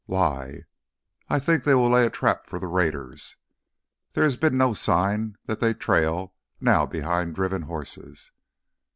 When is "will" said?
1.75-1.87